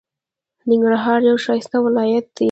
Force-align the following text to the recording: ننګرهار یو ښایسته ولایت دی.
ننګرهار 0.69 1.19
یو 1.29 1.37
ښایسته 1.45 1.77
ولایت 1.85 2.25
دی. 2.35 2.39